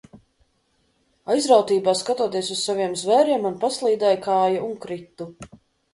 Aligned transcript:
Aizrautībā 1.33 1.93
skatoties 2.01 2.49
uz 2.55 2.63
saviem 2.69 2.97
zvēriem, 3.05 3.47
man 3.47 3.61
paslīdēja 3.67 4.23
kāja 4.29 4.65
un 4.71 4.77
kritu. 4.87 5.33